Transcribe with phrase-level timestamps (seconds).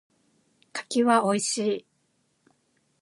[0.73, 1.85] 柿は美味しい。